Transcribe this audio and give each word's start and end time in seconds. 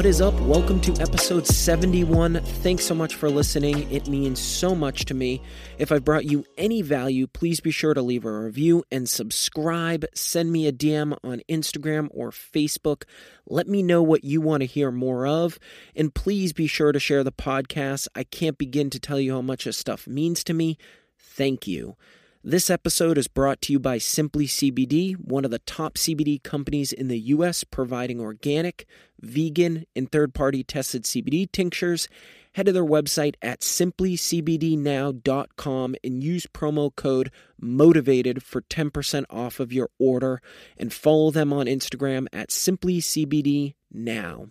What 0.00 0.06
is 0.06 0.22
up? 0.22 0.32
Welcome 0.40 0.80
to 0.80 0.92
episode 1.02 1.46
71. 1.46 2.40
Thanks 2.42 2.86
so 2.86 2.94
much 2.94 3.16
for 3.16 3.28
listening. 3.28 3.92
It 3.92 4.08
means 4.08 4.40
so 4.40 4.74
much 4.74 5.04
to 5.04 5.14
me. 5.14 5.42
If 5.76 5.92
I've 5.92 6.06
brought 6.06 6.24
you 6.24 6.46
any 6.56 6.80
value, 6.80 7.26
please 7.26 7.60
be 7.60 7.70
sure 7.70 7.92
to 7.92 8.00
leave 8.00 8.24
a 8.24 8.32
review 8.32 8.82
and 8.90 9.06
subscribe. 9.06 10.06
Send 10.14 10.52
me 10.52 10.66
a 10.66 10.72
DM 10.72 11.18
on 11.22 11.42
Instagram 11.50 12.08
or 12.12 12.30
Facebook. 12.30 13.02
Let 13.46 13.68
me 13.68 13.82
know 13.82 14.02
what 14.02 14.24
you 14.24 14.40
want 14.40 14.62
to 14.62 14.66
hear 14.66 14.90
more 14.90 15.26
of. 15.26 15.58
And 15.94 16.14
please 16.14 16.54
be 16.54 16.66
sure 16.66 16.92
to 16.92 16.98
share 16.98 17.22
the 17.22 17.30
podcast. 17.30 18.08
I 18.14 18.24
can't 18.24 18.56
begin 18.56 18.88
to 18.88 18.98
tell 18.98 19.20
you 19.20 19.34
how 19.34 19.42
much 19.42 19.64
this 19.64 19.76
stuff 19.76 20.06
means 20.06 20.42
to 20.44 20.54
me. 20.54 20.78
Thank 21.18 21.66
you. 21.66 21.96
This 22.42 22.70
episode 22.70 23.18
is 23.18 23.28
brought 23.28 23.60
to 23.62 23.72
you 23.74 23.78
by 23.78 23.98
Simply 23.98 24.46
CBD, 24.46 25.14
one 25.14 25.44
of 25.44 25.50
the 25.50 25.58
top 25.58 25.98
CBD 25.98 26.42
companies 26.42 26.90
in 26.90 27.08
the 27.08 27.18
U.S., 27.18 27.64
providing 27.64 28.18
organic, 28.18 28.86
vegan, 29.20 29.84
and 29.94 30.10
third 30.10 30.32
party 30.32 30.64
tested 30.64 31.04
CBD 31.04 31.52
tinctures. 31.52 32.08
Head 32.52 32.64
to 32.64 32.72
their 32.72 32.82
website 32.82 33.34
at 33.42 33.60
simplycbdnow.com 33.60 35.96
and 36.02 36.24
use 36.24 36.46
promo 36.46 36.96
code 36.96 37.30
MOTIVATED 37.62 38.42
for 38.42 38.62
10% 38.62 39.24
off 39.28 39.60
of 39.60 39.70
your 39.70 39.90
order. 39.98 40.40
And 40.78 40.94
follow 40.94 41.30
them 41.30 41.52
on 41.52 41.66
Instagram 41.66 42.26
at 42.32 42.48
simplycbdnow. 42.48 44.50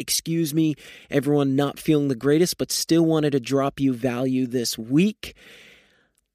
Excuse 0.00 0.52
me, 0.52 0.74
everyone 1.08 1.54
not 1.54 1.78
feeling 1.78 2.08
the 2.08 2.16
greatest, 2.16 2.58
but 2.58 2.72
still 2.72 3.06
wanted 3.06 3.30
to 3.30 3.38
drop 3.38 3.78
you 3.78 3.92
value 3.92 4.48
this 4.48 4.76
week 4.76 5.36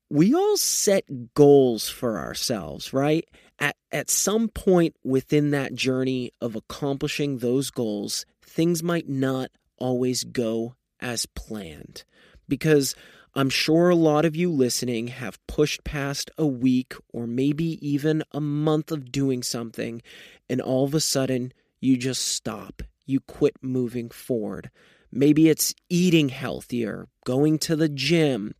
we 0.10 0.34
all 0.34 0.58
set 0.58 1.34
goals 1.34 1.88
for 1.88 2.18
ourselves, 2.18 2.94
right? 2.94 3.28
At, 3.60 3.76
at 3.92 4.10
some 4.10 4.48
point 4.50 4.96
within 5.04 5.52
that 5.52 5.76
journey 5.76 6.32
of 6.42 6.56
accomplishing 6.56 7.38
those 7.38 7.70
goals, 7.70 8.26
things 8.42 8.82
might 8.82 9.08
not 9.08 9.52
always 9.78 10.24
go 10.24 10.76
as 11.00 11.26
planned. 11.28 12.04
Because 12.48 12.96
I'm 13.36 13.50
sure 13.50 13.90
a 13.90 13.96
lot 13.96 14.26
of 14.26 14.36
you 14.36 14.52
listening 14.52 15.08
have 15.08 15.46
pushed 15.46 15.84
past 15.84 16.32
a 16.38 16.48
week 16.48 16.96
or 17.14 17.28
maybe 17.28 17.78
even 17.88 18.24
a 18.32 18.42
month 18.42 18.92
of 18.92 19.12
doing 19.12 19.44
something, 19.44 20.02
and 20.50 20.60
all 20.60 20.86
of 20.86 20.96
a 20.96 21.00
sudden 21.00 21.54
you 21.80 21.98
just 21.98 22.28
stop. 22.28 22.82
You 23.06 23.20
quit 23.20 23.56
moving 23.62 24.10
forward. 24.10 24.72
Maybe 25.12 25.50
it's 25.50 25.74
eating 25.90 26.30
healthier, 26.30 27.08
going 27.26 27.60
to 27.60 27.76
the 27.76 27.90
gym, 27.90 28.54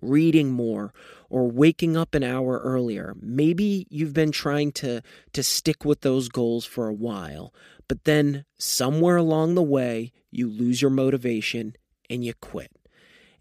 reading 0.00 0.50
more, 0.52 0.92
or 1.28 1.50
waking 1.50 1.96
up 1.96 2.14
an 2.14 2.22
hour 2.22 2.60
earlier. 2.62 3.14
Maybe 3.20 3.86
you've 3.90 4.14
been 4.14 4.32
trying 4.32 4.72
to, 4.72 5.02
to 5.32 5.42
stick 5.42 5.84
with 5.84 6.02
those 6.02 6.28
goals 6.28 6.64
for 6.64 6.88
a 6.88 6.94
while, 6.94 7.52
but 7.88 8.04
then 8.04 8.44
somewhere 8.58 9.16
along 9.16 9.54
the 9.54 9.62
way, 9.62 10.12
you 10.30 10.48
lose 10.48 10.82
your 10.82 10.90
motivation 10.90 11.74
and 12.10 12.24
you 12.24 12.34
quit. 12.34 12.70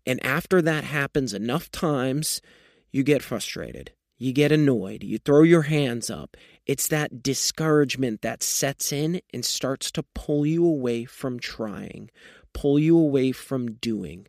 And 0.06 0.24
after 0.26 0.62
that 0.62 0.84
happens 0.84 1.34
enough 1.34 1.72
times, 1.72 2.42
you 2.92 3.04
get 3.04 3.24
frustrated. 3.24 3.92
You 4.18 4.32
get 4.32 4.52
annoyed. 4.52 5.04
You 5.04 5.18
throw 5.18 5.44
your 5.44 5.64
hands 5.64 6.10
up. 6.10 6.38
It's 6.66 6.88
that 6.88 7.22
discouragement 7.22 8.22
that 8.22 8.42
sets 8.42 8.94
in 8.94 9.22
and 9.34 9.44
starts 9.44 9.92
to 9.92 10.04
pull 10.14 10.46
you 10.46 10.66
away 10.66 11.06
from 11.06 11.40
trying, 11.40 12.10
pull 12.54 12.80
you 12.80 12.98
away 12.98 13.34
from 13.34 13.74
doing. 13.74 14.28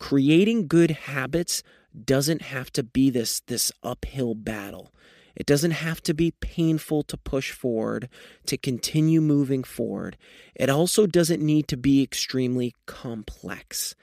Creating 0.00 0.66
good 0.66 0.90
habits 0.90 1.62
doesn't 2.04 2.42
have 2.42 2.72
to 2.72 2.82
be 2.82 3.10
this 3.10 3.40
this 3.46 3.70
uphill 3.82 4.34
battle. 4.34 4.92
It 5.36 5.46
doesn't 5.46 5.70
have 5.70 6.02
to 6.02 6.14
be 6.14 6.32
painful 6.40 7.04
to 7.04 7.16
push 7.16 7.52
forward, 7.52 8.08
to 8.46 8.56
continue 8.56 9.20
moving 9.20 9.62
forward. 9.62 10.16
It 10.56 10.68
also 10.68 11.06
doesn't 11.06 11.40
need 11.40 11.68
to 11.68 11.76
be 11.76 12.02
extremely 12.02 12.74
complex. 12.86 13.94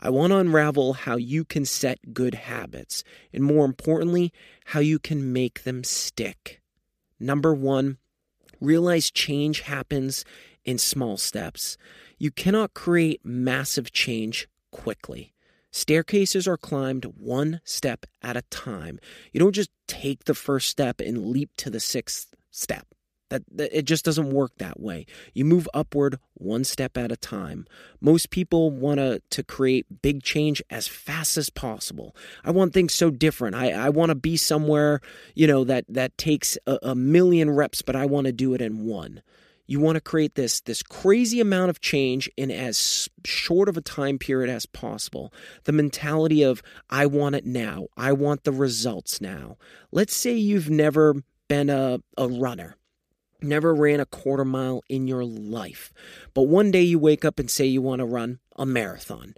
I 0.00 0.10
want 0.10 0.32
to 0.32 0.38
unravel 0.38 0.94
how 0.94 1.16
you 1.16 1.44
can 1.44 1.64
set 1.64 2.12
good 2.12 2.34
habits, 2.34 3.04
and 3.32 3.44
more 3.44 3.64
importantly, 3.64 4.32
how 4.64 4.80
you 4.80 4.98
can 4.98 5.32
make 5.32 5.62
them 5.62 5.84
stick. 5.84 6.60
Number 7.20 7.54
one, 7.54 7.98
realize 8.60 9.12
change 9.12 9.60
happens 9.60 10.24
in 10.64 10.78
small 10.78 11.16
steps. 11.16 11.76
You 12.18 12.32
cannot 12.32 12.74
create 12.74 13.20
massive 13.24 13.92
change 13.92 14.48
quickly. 14.72 15.32
Staircases 15.72 16.46
are 16.46 16.58
climbed 16.58 17.06
one 17.16 17.60
step 17.64 18.04
at 18.20 18.36
a 18.36 18.42
time. 18.42 19.00
You 19.32 19.40
don't 19.40 19.54
just 19.54 19.70
take 19.88 20.24
the 20.24 20.34
first 20.34 20.68
step 20.68 21.00
and 21.00 21.26
leap 21.26 21.50
to 21.56 21.70
the 21.70 21.80
sixth 21.80 22.34
step. 22.50 22.86
That, 23.30 23.42
that, 23.56 23.78
it 23.78 23.86
just 23.86 24.04
doesn't 24.04 24.28
work 24.28 24.52
that 24.58 24.78
way. 24.78 25.06
You 25.32 25.46
move 25.46 25.66
upward 25.72 26.18
one 26.34 26.64
step 26.64 26.98
at 26.98 27.10
a 27.10 27.16
time. 27.16 27.66
Most 27.98 28.28
people 28.28 28.70
want 28.70 28.98
to 28.98 29.22
to 29.30 29.42
create 29.42 30.02
big 30.02 30.22
change 30.22 30.62
as 30.68 30.86
fast 30.86 31.38
as 31.38 31.48
possible. 31.48 32.14
I 32.44 32.50
want 32.50 32.74
things 32.74 32.92
so 32.92 33.08
different. 33.10 33.56
I, 33.56 33.72
I 33.72 33.88
want 33.88 34.10
to 34.10 34.14
be 34.14 34.36
somewhere, 34.36 35.00
you 35.34 35.46
know, 35.46 35.64
that 35.64 35.86
that 35.88 36.18
takes 36.18 36.58
a, 36.66 36.78
a 36.82 36.94
million 36.94 37.48
reps, 37.48 37.80
but 37.80 37.96
I 37.96 38.04
want 38.04 38.26
to 38.26 38.32
do 38.32 38.52
it 38.52 38.60
in 38.60 38.84
one. 38.84 39.22
You 39.66 39.80
want 39.80 39.96
to 39.96 40.00
create 40.00 40.34
this 40.34 40.60
this 40.60 40.82
crazy 40.82 41.40
amount 41.40 41.70
of 41.70 41.80
change 41.80 42.30
in 42.36 42.50
as 42.50 43.08
short 43.24 43.68
of 43.68 43.76
a 43.76 43.80
time 43.80 44.18
period 44.18 44.50
as 44.50 44.66
possible. 44.66 45.32
The 45.64 45.72
mentality 45.72 46.42
of 46.42 46.62
I 46.90 47.06
want 47.06 47.36
it 47.36 47.46
now. 47.46 47.86
I 47.96 48.12
want 48.12 48.44
the 48.44 48.52
results 48.52 49.20
now. 49.20 49.56
Let's 49.90 50.16
say 50.16 50.34
you've 50.34 50.70
never 50.70 51.14
been 51.48 51.70
a, 51.70 52.00
a 52.18 52.28
runner. 52.28 52.76
Never 53.40 53.74
ran 53.74 54.00
a 54.00 54.06
quarter 54.06 54.44
mile 54.44 54.82
in 54.88 55.08
your 55.08 55.24
life. 55.24 55.92
But 56.32 56.42
one 56.42 56.70
day 56.70 56.82
you 56.82 56.98
wake 56.98 57.24
up 57.24 57.38
and 57.38 57.50
say 57.50 57.66
you 57.66 57.82
want 57.82 57.98
to 58.00 58.06
run 58.06 58.38
a 58.56 58.64
marathon 58.64 59.34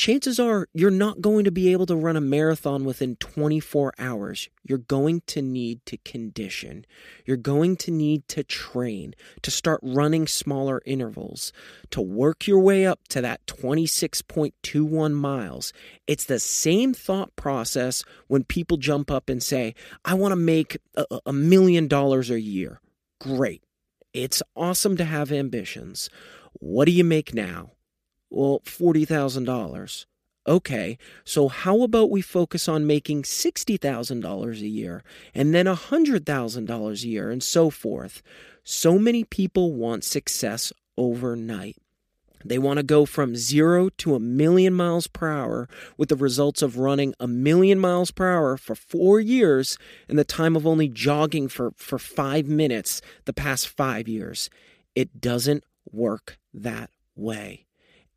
chances 0.00 0.40
are 0.40 0.66
you're 0.72 0.90
not 0.90 1.20
going 1.20 1.44
to 1.44 1.50
be 1.50 1.70
able 1.70 1.84
to 1.84 1.94
run 1.94 2.16
a 2.16 2.22
marathon 2.22 2.86
within 2.86 3.16
24 3.16 3.92
hours. 3.98 4.48
You're 4.64 4.78
going 4.78 5.20
to 5.26 5.42
need 5.42 5.84
to 5.84 5.98
condition. 5.98 6.86
You're 7.26 7.36
going 7.36 7.76
to 7.76 7.90
need 7.90 8.26
to 8.28 8.42
train, 8.42 9.14
to 9.42 9.50
start 9.50 9.78
running 9.82 10.26
smaller 10.26 10.80
intervals, 10.86 11.52
to 11.90 12.00
work 12.00 12.46
your 12.46 12.60
way 12.60 12.86
up 12.86 13.08
to 13.08 13.20
that 13.20 13.44
26.21 13.46 15.12
miles. 15.12 15.74
It's 16.06 16.24
the 16.24 16.40
same 16.40 16.94
thought 16.94 17.36
process 17.36 18.02
when 18.26 18.44
people 18.44 18.78
jump 18.78 19.10
up 19.10 19.28
and 19.28 19.42
say, 19.42 19.74
I 20.02 20.14
want 20.14 20.32
to 20.32 20.36
make 20.36 20.78
a, 20.96 21.04
a 21.26 21.32
million 21.34 21.88
dollars 21.88 22.30
a 22.30 22.40
year. 22.40 22.80
Great. 23.20 23.62
It's 24.14 24.42
awesome 24.56 24.96
to 24.96 25.04
have 25.04 25.30
ambitions. 25.30 26.08
What 26.54 26.86
do 26.86 26.92
you 26.92 27.04
make 27.04 27.34
now? 27.34 27.72
Well, 28.30 28.60
$40,000. 28.64 30.06
Okay, 30.46 30.96
so 31.22 31.48
how 31.48 31.82
about 31.82 32.10
we 32.10 32.22
focus 32.22 32.66
on 32.66 32.86
making 32.86 33.24
$60,000 33.24 34.52
a 34.52 34.66
year 34.66 35.02
and 35.34 35.54
then 35.54 35.66
$100,000 35.66 37.04
a 37.04 37.08
year 37.08 37.30
and 37.30 37.42
so 37.42 37.68
forth? 37.68 38.22
So 38.64 38.98
many 38.98 39.24
people 39.24 39.74
want 39.74 40.02
success 40.02 40.72
overnight. 40.96 41.76
They 42.44 42.58
want 42.58 42.78
to 42.78 42.82
go 42.82 43.04
from 43.04 43.36
zero 43.36 43.90
to 43.98 44.14
a 44.14 44.20
million 44.20 44.72
miles 44.72 45.06
per 45.06 45.30
hour 45.30 45.68
with 45.98 46.08
the 46.08 46.16
results 46.16 46.62
of 46.62 46.78
running 46.78 47.14
a 47.20 47.26
million 47.26 47.78
miles 47.78 48.10
per 48.10 48.32
hour 48.32 48.56
for 48.56 48.74
four 48.74 49.20
years 49.20 49.76
in 50.08 50.16
the 50.16 50.24
time 50.24 50.56
of 50.56 50.66
only 50.66 50.88
jogging 50.88 51.48
for, 51.48 51.72
for 51.76 51.98
five 51.98 52.46
minutes 52.46 53.02
the 53.26 53.34
past 53.34 53.68
five 53.68 54.08
years. 54.08 54.48
It 54.94 55.20
doesn't 55.20 55.64
work 55.92 56.38
that 56.54 56.90
way. 57.14 57.66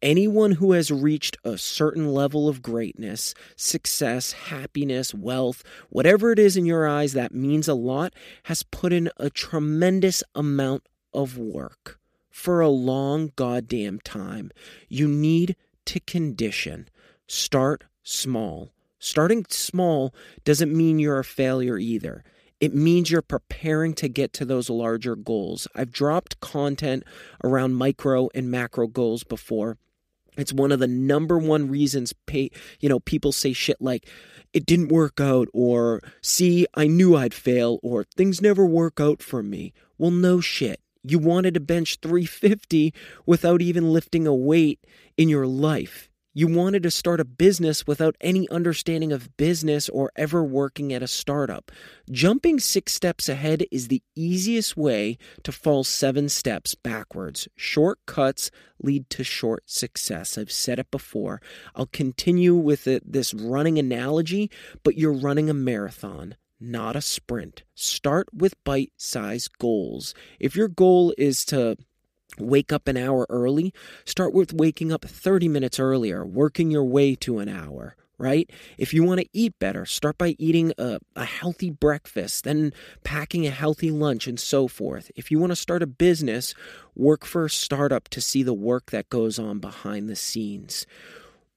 Anyone 0.04 0.52
who 0.52 0.74
has 0.74 0.92
reached 0.92 1.38
a 1.46 1.58
certain 1.58 2.10
level 2.10 2.50
of 2.50 2.62
greatness, 2.62 3.34
success, 3.56 4.34
happiness, 4.34 5.14
wealth, 5.14 5.64
whatever 5.90 6.34
it 6.34 6.40
is 6.40 6.58
in 6.58 6.66
your 6.66 6.86
eyes 6.86 7.14
that 7.14 7.34
means 7.34 7.70
a 7.70 7.74
lot, 7.74 8.14
has 8.44 8.64
put 8.64 8.92
in 8.92 9.10
a 9.16 9.30
tremendous 9.30 10.22
amount 10.36 10.90
of 11.14 11.38
work 11.38 12.02
for 12.30 12.60
a 12.60 12.68
long 12.68 13.32
goddamn 13.38 14.02
time. 14.02 14.52
You 14.90 15.08
need 15.08 15.56
to 15.86 16.02
condition. 16.02 16.90
Start 17.26 17.86
small. 18.04 18.74
Starting 19.00 19.46
small 19.48 20.14
doesn't 20.44 20.76
mean 20.76 21.00
you're 21.00 21.20
a 21.20 21.24
failure 21.24 21.78
either. 21.78 22.26
It 22.60 22.76
means 22.76 23.10
you're 23.10 23.22
preparing 23.22 23.94
to 23.94 24.10
get 24.10 24.34
to 24.34 24.44
those 24.44 24.70
larger 24.70 25.16
goals. 25.16 25.66
I've 25.74 25.94
dropped 25.94 26.42
content 26.42 27.06
around 27.42 27.76
micro 27.76 28.28
and 28.36 28.52
macro 28.52 28.88
goals 28.88 29.24
before. 29.24 29.78
It's 30.38 30.54
one 30.54 30.72
of 30.72 30.80
the 30.80 30.88
number 30.88 31.38
one 31.38 31.70
reasons 31.70 32.14
pay, 32.26 32.52
you 32.80 32.90
know 32.90 33.00
people 33.00 33.32
say 33.32 33.54
shit 33.54 33.82
like 33.82 34.08
it 34.54 34.66
didn't 34.66 34.90
work 34.90 35.20
out 35.20 35.48
or 35.54 36.02
see 36.22 36.68
I 36.76 36.88
knew 36.88 37.16
I'd 37.16 37.34
fail 37.34 37.80
or 37.82 38.04
things 38.04 38.42
never 38.42 38.66
work 38.66 39.00
out 39.00 39.22
for 39.22 39.42
me. 39.42 39.74
Well, 39.98 40.12
no 40.12 40.40
shit. 40.40 40.80
You 41.04 41.20
wanted 41.20 41.54
to 41.56 41.60
bench 41.60 41.98
350 42.02 42.94
without 43.26 43.62
even 43.62 43.92
lifting 43.92 44.26
a 44.26 44.34
weight 44.34 44.80
in 45.18 45.28
your 45.28 45.48
life. 45.48 46.10
You 46.36 46.48
wanted 46.48 46.82
to 46.82 46.90
start 46.90 47.20
a 47.20 47.26
business 47.26 47.86
without 47.86 48.16
any 48.20 48.50
understanding 48.50 49.12
of 49.12 49.38
business 49.38 49.88
or 49.88 50.12
ever 50.16 50.44
working 50.44 50.92
at 50.92 51.04
a 51.04 51.08
startup. 51.08 51.72
Jumping 52.10 52.60
six 52.60 52.92
steps 52.92 53.30
ahead 53.30 53.66
is 53.72 53.88
the 53.88 54.02
easiest 54.16 54.76
way 54.76 55.20
to 55.44 55.52
fall 55.52 55.84
seven 55.84 56.30
steps 56.30 56.74
backwards. 56.74 57.48
Shortcuts 57.56 58.50
lead 58.82 59.12
to 59.12 59.24
short 59.24 59.70
success. 59.70 60.36
I've 60.36 60.52
said 60.52 60.80
it 60.80 60.90
before. 60.90 61.40
I'll 61.76 61.86
continue 61.86 62.56
with 62.56 62.88
it, 62.88 63.04
this 63.12 63.36
running 63.36 63.78
analogy, 63.78 64.50
but 64.82 64.98
you're 64.98 65.14
running 65.14 65.52
a 65.52 65.54
marathon 65.54 66.36
not 66.60 66.96
a 66.96 67.02
sprint. 67.02 67.64
Start 67.76 68.28
with 68.34 68.56
bite 68.64 68.94
sized 68.96 69.58
goals. 69.60 70.14
If 70.40 70.56
your 70.56 70.70
goal 70.70 71.14
is 71.18 71.44
to 71.46 71.76
wake 72.38 72.72
up 72.72 72.88
an 72.88 72.98
hour 72.98 73.26
early, 73.30 73.74
start 74.06 74.34
with 74.34 74.54
waking 74.54 74.92
up 74.92 75.06
30 75.06 75.48
minutes 75.48 75.80
earlier, 75.80 76.26
working 76.26 76.72
your 76.72 76.84
way 76.84 77.16
to 77.16 77.40
an 77.40 77.50
hour, 77.50 77.96
right? 78.18 78.50
If 78.78 78.94
you 78.94 79.04
want 79.04 79.22
to 79.22 79.30
eat 79.34 79.58
better, 79.60 79.86
start 79.86 80.18
by 80.18 80.36
eating 80.40 80.74
a, 80.78 81.00
a 81.16 81.26
healthy 81.26 81.70
breakfast, 81.70 82.44
then 82.44 82.74
packing 83.04 83.46
a 83.46 83.52
healthy 83.52 83.92
lunch, 83.92 84.28
and 84.28 84.40
so 84.40 84.68
forth. 84.68 85.12
If 85.16 85.32
you 85.32 85.40
want 85.40 85.52
to 85.52 85.56
start 85.56 85.84
a 85.84 85.88
business, 85.88 86.54
work 86.96 87.26
for 87.26 87.46
a 87.46 87.50
startup 87.50 88.10
to 88.10 88.22
see 88.22 88.44
the 88.44 88.54
work 88.54 88.92
that 88.92 89.10
goes 89.10 89.40
on 89.40 89.60
behind 89.60 90.10
the 90.10 90.16
scenes. 90.16 90.86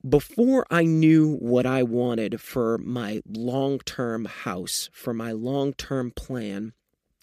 Before 0.07 0.67
I 0.71 0.85
knew 0.85 1.37
what 1.37 1.67
I 1.67 1.83
wanted 1.83 2.41
for 2.41 2.79
my 2.79 3.23
long 3.27 3.79
term 3.81 4.27
house, 4.27 4.89
for 4.93 5.13
my 5.13 5.33
long 5.33 5.73
term 5.73 6.13
plan, 6.13 6.75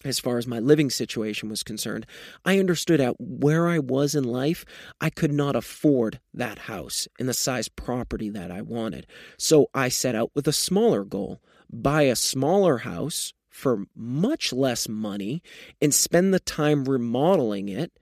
as 0.04 0.18
far 0.18 0.38
as 0.38 0.46
my 0.46 0.58
living 0.58 0.90
situation 0.90 1.48
was 1.48 1.62
concerned, 1.62 2.06
I 2.44 2.58
understood 2.58 3.00
at 3.00 3.16
where 3.18 3.68
I 3.68 3.78
was 3.78 4.14
in 4.14 4.24
life, 4.24 4.64
I 5.00 5.10
could 5.10 5.32
not 5.32 5.56
afford 5.56 6.20
that 6.32 6.60
house 6.60 7.08
and 7.18 7.28
the 7.28 7.34
size 7.34 7.68
property 7.68 8.30
that 8.30 8.50
I 8.50 8.62
wanted. 8.62 9.06
So 9.38 9.68
I 9.74 9.88
set 9.88 10.14
out 10.14 10.30
with 10.34 10.46
a 10.46 10.52
smaller 10.52 11.04
goal 11.04 11.40
buy 11.70 12.02
a 12.02 12.16
smaller 12.16 12.78
house 12.78 13.32
for 13.48 13.84
much 13.94 14.52
less 14.52 14.88
money 14.88 15.42
and 15.80 15.94
spend 15.94 16.32
the 16.32 16.40
time 16.40 16.84
remodeling 16.84 17.68
it. 17.68 17.92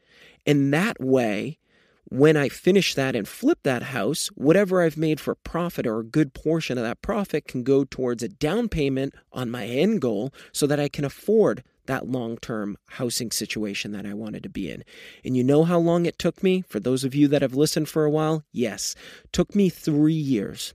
And 0.46 0.72
that 0.72 1.00
way, 1.00 1.58
when 2.04 2.36
I 2.36 2.48
finish 2.48 2.94
that 2.94 3.16
and 3.16 3.26
flip 3.26 3.60
that 3.62 3.84
house, 3.84 4.28
whatever 4.34 4.82
I've 4.82 4.96
made 4.96 5.20
for 5.20 5.34
profit 5.34 5.86
or 5.86 6.00
a 6.00 6.04
good 6.04 6.34
portion 6.34 6.76
of 6.76 6.84
that 6.84 7.02
profit 7.02 7.46
can 7.46 7.62
go 7.62 7.84
towards 7.84 8.22
a 8.22 8.28
down 8.28 8.68
payment 8.68 9.14
on 9.32 9.50
my 9.50 9.66
end 9.66 10.00
goal 10.00 10.32
so 10.52 10.66
that 10.66 10.80
I 10.80 10.88
can 10.88 11.04
afford 11.04 11.64
that 11.86 12.08
long 12.08 12.36
term 12.38 12.76
housing 12.90 13.30
situation 13.30 13.92
that 13.92 14.06
I 14.06 14.14
wanted 14.14 14.42
to 14.44 14.48
be 14.48 14.70
in. 14.70 14.84
And 15.24 15.36
you 15.36 15.44
know 15.44 15.64
how 15.64 15.78
long 15.78 16.06
it 16.06 16.18
took 16.18 16.42
me? 16.42 16.62
For 16.68 16.80
those 16.80 17.04
of 17.04 17.14
you 17.14 17.28
that 17.28 17.42
have 17.42 17.54
listened 17.54 17.88
for 17.88 18.04
a 18.04 18.10
while, 18.10 18.44
yes, 18.52 18.94
took 19.32 19.54
me 19.54 19.68
three 19.68 20.12
years. 20.12 20.74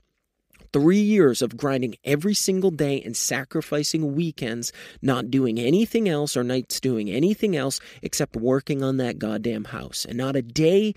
Three 0.73 0.99
years 0.99 1.41
of 1.41 1.57
grinding 1.57 1.95
every 2.03 2.33
single 2.33 2.71
day 2.71 3.01
and 3.01 3.15
sacrificing 3.15 4.15
weekends, 4.15 4.71
not 5.01 5.31
doing 5.31 5.59
anything 5.59 6.07
else 6.09 6.35
or 6.35 6.43
nights 6.43 6.79
doing 6.79 7.09
anything 7.09 7.55
else 7.55 7.79
except 8.01 8.35
working 8.35 8.83
on 8.83 8.97
that 8.97 9.19
goddamn 9.19 9.65
house. 9.65 10.05
And 10.05 10.17
not 10.17 10.35
a 10.35 10.41
day 10.41 10.93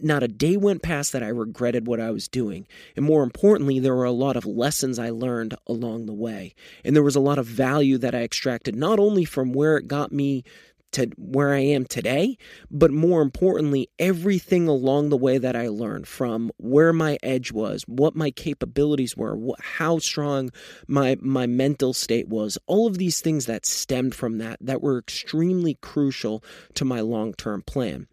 not 0.00 0.22
a 0.22 0.28
day 0.28 0.56
went 0.56 0.82
past 0.82 1.12
that 1.12 1.22
I 1.22 1.28
regretted 1.28 1.86
what 1.86 2.00
I 2.00 2.10
was 2.10 2.28
doing. 2.28 2.66
And 2.96 3.04
more 3.04 3.22
importantly, 3.22 3.78
there 3.78 3.94
were 3.94 4.04
a 4.04 4.12
lot 4.12 4.36
of 4.36 4.46
lessons 4.46 4.98
I 4.98 5.10
learned 5.10 5.56
along 5.66 6.06
the 6.06 6.12
way. 6.12 6.54
And 6.84 6.94
there 6.94 7.02
was 7.02 7.16
a 7.16 7.20
lot 7.20 7.38
of 7.38 7.46
value 7.46 7.98
that 7.98 8.14
I 8.14 8.22
extracted, 8.22 8.76
not 8.76 8.98
only 8.98 9.24
from 9.24 9.52
where 9.52 9.76
it 9.76 9.88
got 9.88 10.12
me 10.12 10.44
to 10.92 11.10
where 11.16 11.52
I 11.52 11.60
am 11.60 11.84
today, 11.84 12.36
but 12.70 12.90
more 12.90 13.22
importantly, 13.22 13.88
everything 13.98 14.68
along 14.68 15.08
the 15.08 15.16
way 15.16 15.38
that 15.38 15.56
I 15.56 15.68
learned 15.68 16.06
from 16.06 16.50
where 16.58 16.92
my 16.92 17.18
edge 17.22 17.52
was, 17.52 17.82
what 17.86 18.14
my 18.14 18.30
capabilities 18.30 19.16
were, 19.16 19.36
how 19.60 19.98
strong 19.98 20.50
my 20.86 21.16
my 21.20 21.46
mental 21.46 21.92
state 21.92 22.28
was, 22.28 22.58
all 22.66 22.86
of 22.86 22.98
these 22.98 23.20
things 23.20 23.46
that 23.46 23.66
stemmed 23.66 24.14
from 24.14 24.38
that 24.38 24.58
that 24.60 24.82
were 24.82 24.98
extremely 24.98 25.74
crucial 25.74 26.42
to 26.74 26.84
my 26.84 27.00
long-term 27.00 27.62
plan. 27.62 28.06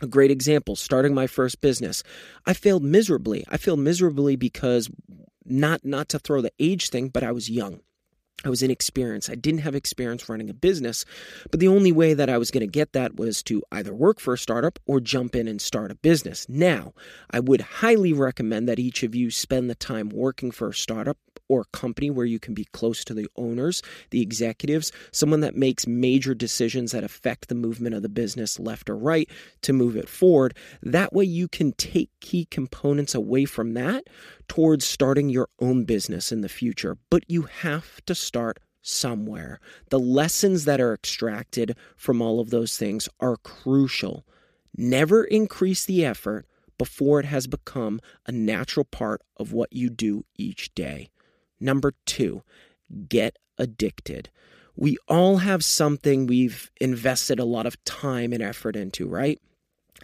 A 0.00 0.06
great 0.06 0.30
example, 0.30 0.76
starting 0.76 1.12
my 1.12 1.26
first 1.26 1.60
business. 1.60 2.04
I 2.46 2.52
failed 2.52 2.84
miserably. 2.84 3.44
I 3.48 3.56
failed 3.56 3.80
miserably 3.80 4.36
because 4.36 4.88
not 5.44 5.84
not 5.84 6.08
to 6.10 6.18
throw 6.18 6.40
the 6.40 6.52
age 6.60 6.90
thing, 6.90 7.08
but 7.08 7.24
I 7.24 7.32
was 7.32 7.50
young. 7.50 7.80
I 8.44 8.50
was 8.50 8.62
inexperienced. 8.62 9.30
I 9.30 9.34
didn't 9.34 9.62
have 9.62 9.74
experience 9.74 10.28
running 10.28 10.48
a 10.48 10.54
business, 10.54 11.04
but 11.50 11.58
the 11.58 11.66
only 11.66 11.90
way 11.90 12.14
that 12.14 12.30
I 12.30 12.38
was 12.38 12.52
going 12.52 12.60
to 12.60 12.70
get 12.70 12.92
that 12.92 13.16
was 13.16 13.42
to 13.44 13.64
either 13.72 13.92
work 13.92 14.20
for 14.20 14.32
a 14.32 14.38
startup 14.38 14.78
or 14.86 15.00
jump 15.00 15.34
in 15.34 15.48
and 15.48 15.60
start 15.60 15.90
a 15.90 15.96
business. 15.96 16.48
Now, 16.48 16.92
I 17.32 17.40
would 17.40 17.60
highly 17.60 18.12
recommend 18.12 18.68
that 18.68 18.78
each 18.78 19.02
of 19.02 19.12
you 19.12 19.32
spend 19.32 19.68
the 19.68 19.74
time 19.74 20.08
working 20.08 20.52
for 20.52 20.68
a 20.68 20.74
startup 20.74 21.18
or 21.48 21.62
a 21.62 21.76
company 21.76 22.10
where 22.10 22.26
you 22.26 22.38
can 22.38 22.54
be 22.54 22.66
close 22.66 23.04
to 23.04 23.14
the 23.14 23.26
owners, 23.36 23.82
the 24.10 24.22
executives, 24.22 24.92
someone 25.10 25.40
that 25.40 25.56
makes 25.56 25.86
major 25.86 26.34
decisions 26.34 26.92
that 26.92 27.04
affect 27.04 27.48
the 27.48 27.54
movement 27.54 27.94
of 27.94 28.02
the 28.02 28.08
business 28.08 28.60
left 28.60 28.88
or 28.88 28.96
right 28.96 29.28
to 29.62 29.72
move 29.72 29.96
it 29.96 30.08
forward. 30.08 30.54
That 30.82 31.12
way, 31.12 31.24
you 31.24 31.48
can 31.48 31.72
take 31.72 32.10
key 32.20 32.44
components 32.44 33.14
away 33.14 33.46
from 33.46 33.74
that 33.74 34.04
towards 34.48 34.84
starting 34.84 35.28
your 35.28 35.48
own 35.60 35.84
business 35.84 36.32
in 36.32 36.40
the 36.40 36.48
future. 36.48 36.96
But 37.10 37.24
you 37.28 37.42
have 37.42 38.04
to 38.06 38.14
start 38.14 38.58
somewhere. 38.82 39.60
The 39.90 39.98
lessons 39.98 40.64
that 40.64 40.80
are 40.80 40.94
extracted 40.94 41.76
from 41.96 42.22
all 42.22 42.40
of 42.40 42.50
those 42.50 42.76
things 42.76 43.08
are 43.20 43.36
crucial. 43.36 44.24
Never 44.76 45.24
increase 45.24 45.84
the 45.84 46.04
effort 46.04 46.46
before 46.78 47.20
it 47.20 47.26
has 47.26 47.46
become 47.46 48.00
a 48.26 48.32
natural 48.32 48.84
part 48.84 49.22
of 49.36 49.52
what 49.52 49.72
you 49.72 49.90
do 49.90 50.24
each 50.36 50.74
day. 50.74 51.10
Number 51.60 51.92
two, 52.06 52.42
get 53.08 53.36
addicted. 53.58 54.30
We 54.76 54.96
all 55.08 55.38
have 55.38 55.64
something 55.64 56.26
we've 56.26 56.70
invested 56.80 57.40
a 57.40 57.44
lot 57.44 57.66
of 57.66 57.82
time 57.84 58.32
and 58.32 58.42
effort 58.42 58.76
into, 58.76 59.08
right? 59.08 59.40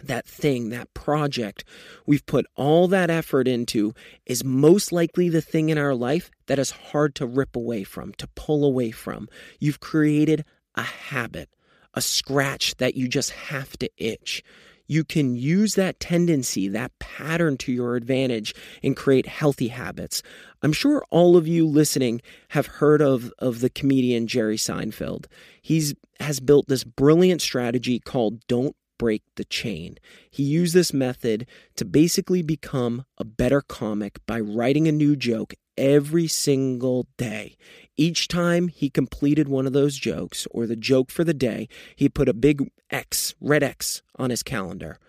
That 0.03 0.27
thing, 0.27 0.69
that 0.69 0.93
project 0.93 1.63
we've 2.05 2.25
put 2.25 2.45
all 2.55 2.87
that 2.87 3.09
effort 3.09 3.47
into 3.47 3.93
is 4.25 4.43
most 4.43 4.91
likely 4.91 5.29
the 5.29 5.41
thing 5.41 5.69
in 5.69 5.77
our 5.77 5.95
life 5.95 6.29
that 6.47 6.59
is 6.59 6.71
hard 6.71 7.15
to 7.15 7.25
rip 7.25 7.55
away 7.55 7.83
from, 7.83 8.13
to 8.13 8.27
pull 8.35 8.65
away 8.65 8.91
from. 8.91 9.27
You've 9.59 9.79
created 9.79 10.45
a 10.75 10.83
habit, 10.83 11.49
a 11.93 12.01
scratch 12.01 12.75
that 12.77 12.95
you 12.95 13.07
just 13.07 13.31
have 13.31 13.77
to 13.77 13.89
itch. 13.97 14.43
You 14.87 15.03
can 15.03 15.35
use 15.35 15.75
that 15.75 15.99
tendency, 15.99 16.67
that 16.67 16.91
pattern 16.99 17.57
to 17.57 17.71
your 17.71 17.95
advantage 17.95 18.53
and 18.83 18.95
create 18.95 19.25
healthy 19.25 19.69
habits. 19.69 20.21
I'm 20.61 20.73
sure 20.73 21.03
all 21.09 21.37
of 21.37 21.47
you 21.47 21.65
listening 21.65 22.21
have 22.49 22.67
heard 22.67 23.01
of, 23.01 23.33
of 23.39 23.61
the 23.61 23.69
comedian 23.69 24.27
Jerry 24.27 24.57
Seinfeld. 24.57 25.25
He's 25.61 25.95
has 26.19 26.39
built 26.39 26.67
this 26.67 26.83
brilliant 26.83 27.41
strategy 27.41 27.99
called 27.99 28.45
Don't 28.47 28.75
break 28.97 29.23
the 29.35 29.45
chain. 29.45 29.97
He 30.29 30.43
used 30.43 30.73
this 30.73 30.93
method 30.93 31.47
to 31.75 31.85
basically 31.85 32.41
become 32.41 33.05
a 33.17 33.23
better 33.23 33.61
comic 33.61 34.19
by 34.25 34.39
writing 34.39 34.87
a 34.87 34.91
new 34.91 35.15
joke 35.15 35.53
every 35.77 36.27
single 36.27 37.07
day. 37.17 37.57
Each 37.97 38.27
time 38.27 38.67
he 38.67 38.89
completed 38.89 39.47
one 39.47 39.67
of 39.67 39.73
those 39.73 39.97
jokes 39.97 40.47
or 40.51 40.65
the 40.65 40.75
joke 40.75 41.11
for 41.11 41.23
the 41.23 41.33
day, 41.33 41.67
he 41.95 42.09
put 42.09 42.29
a 42.29 42.33
big 42.33 42.71
X, 42.89 43.35
red 43.39 43.63
X, 43.63 44.01
on 44.17 44.29
his 44.29 44.43
calendar. 44.43 44.99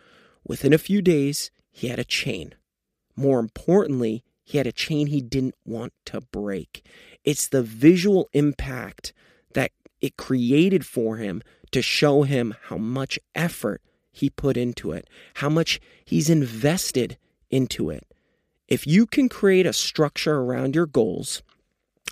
Within 0.46 0.72
a 0.72 0.78
few 0.78 1.02
days, 1.02 1.50
he 1.70 1.88
had 1.88 1.98
a 1.98 2.04
chain. 2.04 2.54
More 3.16 3.40
importantly, 3.40 4.24
he 4.44 4.58
had 4.58 4.66
a 4.66 4.72
chain 4.72 5.08
he 5.08 5.20
didn't 5.20 5.56
want 5.64 5.92
to 6.06 6.20
break. 6.20 6.86
It's 7.24 7.48
the 7.48 7.62
visual 7.62 8.28
impact 8.32 9.12
that 9.54 9.72
it 10.00 10.16
created 10.16 10.86
for 10.86 11.16
him 11.16 11.42
to 11.76 11.82
show 11.82 12.22
him 12.22 12.54
how 12.68 12.78
much 12.78 13.18
effort 13.34 13.82
he 14.10 14.30
put 14.30 14.56
into 14.56 14.92
it, 14.92 15.06
how 15.34 15.48
much 15.50 15.78
he's 16.06 16.30
invested 16.30 17.18
into 17.50 17.90
it. 17.90 18.14
If 18.66 18.86
you 18.86 19.04
can 19.04 19.28
create 19.28 19.66
a 19.66 19.74
structure 19.74 20.36
around 20.36 20.74
your 20.74 20.86
goals, 20.86 21.42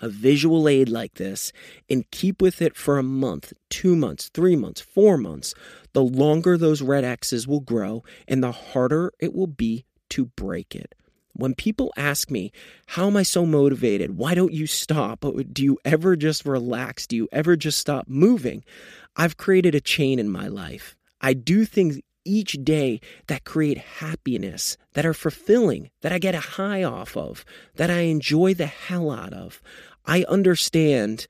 a 0.02 0.10
visual 0.10 0.68
aid 0.68 0.90
like 0.90 1.14
this, 1.14 1.50
and 1.88 2.10
keep 2.10 2.42
with 2.42 2.60
it 2.60 2.76
for 2.76 2.98
a 2.98 3.02
month, 3.02 3.54
two 3.70 3.96
months, 3.96 4.28
three 4.34 4.54
months, 4.54 4.82
four 4.82 5.16
months, 5.16 5.54
the 5.94 6.04
longer 6.04 6.58
those 6.58 6.82
red 6.82 7.02
X's 7.02 7.48
will 7.48 7.60
grow 7.60 8.04
and 8.28 8.44
the 8.44 8.52
harder 8.52 9.14
it 9.18 9.32
will 9.32 9.46
be 9.46 9.86
to 10.10 10.26
break 10.26 10.74
it. 10.74 10.94
When 11.34 11.54
people 11.54 11.92
ask 11.96 12.30
me, 12.30 12.52
How 12.86 13.06
am 13.06 13.16
I 13.16 13.22
so 13.22 13.44
motivated? 13.44 14.16
Why 14.16 14.34
don't 14.34 14.52
you 14.52 14.66
stop? 14.66 15.24
Do 15.52 15.64
you 15.64 15.78
ever 15.84 16.16
just 16.16 16.46
relax? 16.46 17.06
Do 17.06 17.16
you 17.16 17.28
ever 17.32 17.56
just 17.56 17.78
stop 17.78 18.08
moving? 18.08 18.64
I've 19.16 19.36
created 19.36 19.74
a 19.74 19.80
chain 19.80 20.18
in 20.18 20.28
my 20.28 20.48
life. 20.48 20.96
I 21.20 21.34
do 21.34 21.64
things 21.64 22.00
each 22.24 22.52
day 22.64 23.00
that 23.26 23.44
create 23.44 23.78
happiness, 23.78 24.76
that 24.94 25.04
are 25.04 25.14
fulfilling, 25.14 25.90
that 26.00 26.12
I 26.12 26.18
get 26.18 26.34
a 26.34 26.40
high 26.40 26.82
off 26.82 27.16
of, 27.16 27.44
that 27.76 27.90
I 27.90 28.00
enjoy 28.00 28.54
the 28.54 28.66
hell 28.66 29.10
out 29.10 29.32
of. 29.32 29.60
I 30.06 30.24
understand 30.28 31.26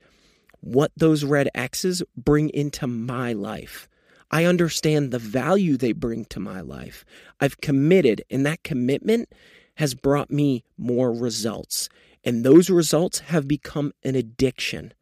what 0.61 0.91
those 0.95 1.23
red 1.23 1.49
X's 1.53 2.01
bring 2.15 2.49
into 2.49 2.87
my 2.87 3.33
life. 3.33 3.87
I 4.31 4.45
understand 4.45 5.11
the 5.11 5.19
value 5.19 5.77
they 5.77 5.91
bring 5.91 6.25
to 6.25 6.39
my 6.39 6.61
life. 6.61 7.05
I've 7.39 7.61
committed, 7.61 8.23
and 8.29 8.45
that 8.45 8.63
commitment 8.63 9.29
has 9.75 9.93
brought 9.93 10.31
me 10.31 10.63
more 10.77 11.11
results. 11.11 11.89
And 12.23 12.43
those 12.43 12.69
results 12.69 13.19
have 13.19 13.47
become 13.47 13.93
an 14.03 14.15
addiction. 14.15 14.93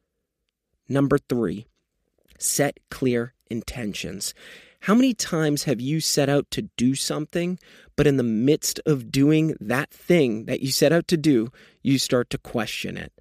Number 0.89 1.17
three, 1.17 1.67
set 2.37 2.79
clear 2.89 3.33
intentions. 3.49 4.33
How 4.81 4.95
many 4.95 5.13
times 5.13 5.63
have 5.63 5.79
you 5.79 6.01
set 6.01 6.27
out 6.27 6.51
to 6.51 6.63
do 6.75 6.93
something, 6.93 7.57
but 7.95 8.05
in 8.05 8.17
the 8.17 8.23
midst 8.23 8.81
of 8.85 9.11
doing 9.11 9.55
that 9.61 9.89
thing 9.89 10.45
that 10.45 10.59
you 10.59 10.71
set 10.71 10.91
out 10.91 11.07
to 11.07 11.15
do, 11.15 11.47
you 11.81 11.97
start 11.97 12.29
to 12.31 12.37
question 12.37 12.97
it? 12.97 13.13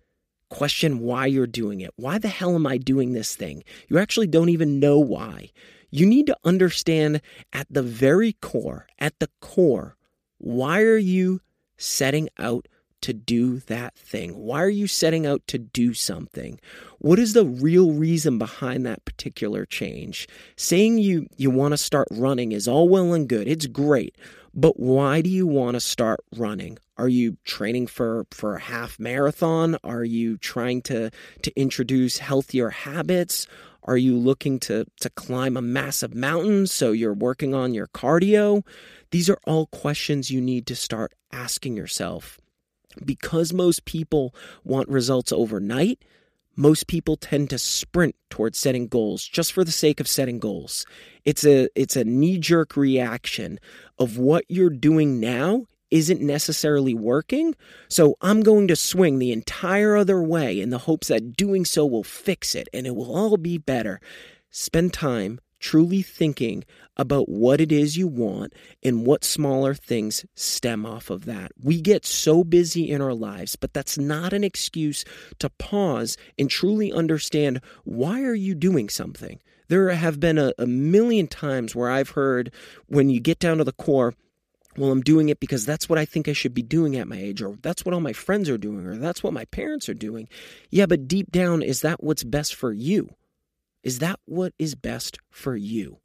Question 0.49 0.99
why 0.99 1.27
you're 1.27 1.47
doing 1.47 1.81
it. 1.81 1.93
Why 1.95 2.19
the 2.19 2.29
hell 2.29 2.57
am 2.57 2.67
I 2.67 2.79
doing 2.79 3.13
this 3.13 3.37
thing? 3.37 3.63
You 3.89 3.99
actually 3.99 4.27
don't 4.27 4.49
even 4.49 4.81
know 4.81 4.99
why. 4.99 5.51
You 5.91 6.05
need 6.05 6.27
to 6.27 6.37
understand 6.43 7.21
at 7.53 7.69
the 7.71 7.83
very 7.83 8.33
core, 8.33 8.89
at 8.99 9.19
the 9.21 9.31
core, 9.41 9.97
why 10.43 10.83
are 10.83 10.97
you 10.97 11.41
setting 11.77 12.29
out 12.39 12.67
to 13.03 13.13
do 13.13 13.59
that 13.61 13.97
thing? 13.97 14.37
Why 14.37 14.63
are 14.63 14.69
you 14.69 14.87
setting 14.87 15.25
out 15.25 15.47
to 15.49 15.59
do 15.59 15.95
something? 15.95 16.61
What 16.99 17.19
is 17.19 17.33
the 17.33 17.45
real 17.47 17.93
reason 17.93 18.39
behind 18.39 18.85
that 18.85 19.05
particular 19.05 19.65
change? 19.65 20.29
Saying 20.57 20.99
you 20.99 21.27
you 21.37 21.51
want 21.51 21.73
to 21.73 21.79
start 21.79 22.09
running 22.11 22.53
is 22.53 22.67
all 22.67 22.89
well 22.89 23.13
and 23.13 23.29
good. 23.29 23.47
It's 23.47 23.67
great. 23.67 24.17
But 24.55 24.79
why 24.79 25.23
do 25.23 25.31
you 25.31 25.47
want 25.47 25.75
to 25.77 25.81
start 25.81 26.21
running? 26.37 26.79
Are 26.99 27.09
you 27.09 27.37
training 27.45 27.87
for 27.87 28.27
for 28.33 28.57
a 28.57 28.61
half 28.61 28.99
marathon? 28.99 29.77
Are 29.85 30.05
you 30.05 30.39
trying 30.39 30.83
to 30.83 31.11
to 31.43 31.61
introduce 31.61 32.19
healthier 32.19 32.71
habits? 32.71 33.47
Are 33.85 33.97
you 33.97 34.17
looking 34.17 34.61
to 34.61 34.87
to 35.01 35.11
climb 35.11 35.57
a 35.57 35.63
massive 35.63 36.15
mountain 36.15 36.67
so 36.67 36.93
you're 36.93 37.15
working 37.15 37.55
on 37.55 37.75
your 37.75 37.89
cardio? 37.89 38.65
These 39.11 39.29
are 39.29 39.39
all 39.45 39.67
questions 39.67 40.31
you 40.31 40.41
need 40.41 40.67
to 40.69 40.77
start 40.77 41.13
asking 41.33 41.77
yourself. 41.77 42.39
Because 43.05 43.53
most 43.53 43.85
people 43.85 44.35
want 44.65 44.89
results 44.89 45.33
overnight, 45.33 46.05
most 46.55 46.87
people 46.87 47.17
tend 47.17 47.51
to 47.51 47.59
sprint 47.59 48.15
towards 48.29 48.59
setting 48.59 48.87
goals 48.87 49.27
just 49.27 49.53
for 49.53 49.65
the 49.65 49.73
sake 49.73 50.01
of 50.01 50.09
setting 50.09 50.39
goals. 50.39 50.87
It's 51.25 51.45
a 51.45 51.69
it's 51.75 51.97
a 51.97 52.05
knee-jerk 52.05 52.77
reaction 52.77 53.59
of 53.99 54.19
what 54.19 54.45
you're 54.49 54.71
doing 54.71 55.19
now 55.19 55.67
isn't 55.93 56.23
necessarily 56.23 56.95
working, 56.95 57.55
so 57.89 58.17
I'm 58.23 58.41
going 58.41 58.67
to 58.69 58.77
swing 58.77 59.19
the 59.19 59.31
entire 59.31 59.95
other 59.95 60.23
way 60.23 60.59
in 60.59 60.71
the 60.71 60.79
hopes 60.79 61.09
that 61.09 61.37
doing 61.37 61.65
so 61.67 61.85
will 61.85 62.03
fix 62.03 62.55
it 62.55 62.69
and 62.73 62.87
it 62.87 62.97
will 62.97 63.15
all 63.15 63.37
be 63.37 63.59
better. 63.59 64.01
Spend 64.51 64.93
time 64.95 65.39
truly 65.61 66.03
thinking 66.03 66.65
about 66.97 67.29
what 67.29 67.61
it 67.61 67.71
is 67.71 67.97
you 67.97 68.09
want 68.09 68.53
and 68.83 69.07
what 69.07 69.23
smaller 69.23 69.75
things 69.75 70.25
stem 70.35 70.85
off 70.85 71.11
of 71.11 71.27
that. 71.27 71.53
We 71.63 71.81
get 71.81 72.05
so 72.05 72.43
busy 72.43 72.91
in 72.91 73.01
our 73.01 73.15
lives, 73.15 73.55
but 73.55 73.73
that's 73.73 73.97
not 73.97 74.33
an 74.33 74.45
excuse 74.45 75.05
to 75.39 75.51
pause 75.51 76.17
and 76.39 76.51
truly 76.51 76.91
understand 76.91 77.61
why 77.85 78.23
are 78.23 78.35
you 78.35 78.55
doing 78.55 78.89
something? 78.89 79.41
There 79.69 79.91
have 79.91 80.19
been 80.19 80.39
a, 80.39 80.53
a 80.59 80.67
million 80.67 81.29
times 81.29 81.75
where 81.75 81.91
I've 81.91 82.11
heard 82.11 82.53
when 82.87 83.09
you 83.09 83.21
get 83.21 83.39
down 83.39 83.59
to 83.59 83.65
the 83.65 83.73
core, 83.73 84.15
well, 84.77 84.91
I'm 84.91 85.03
doing 85.03 85.29
it 85.29 85.41
because 85.41 85.67
that's 85.67 85.89
what 85.89 85.99
I 85.99 86.05
think 86.05 86.29
I 86.29 86.33
should 86.33 86.55
be 86.55 86.63
doing 86.63 86.97
at 86.97 87.09
my 87.09 87.19
age, 87.19 87.43
or 87.43 87.57
that's 87.63 87.85
what 87.85 87.95
all 87.95 88.01
my 88.01 88.13
friends 88.13 88.49
are 88.49 88.59
doing, 88.59 88.87
or 88.87 88.97
that's 88.97 89.23
what 89.23 89.33
my 89.33 89.45
parents 89.47 89.89
are 89.89 89.95
doing. 89.95 90.29
Yeah, 90.71 90.87
but 90.87 91.09
deep 91.09 91.31
down, 91.31 91.63
is 91.63 91.83
that 91.83 92.03
what's 92.03 92.25
best 92.25 92.55
for 92.55 92.73
you? 92.73 93.11
Is 93.83 93.99
that 93.99 94.21
what 94.25 94.55
is 94.59 94.75
best 94.75 95.19
for 95.31 95.57
you? 95.57 95.99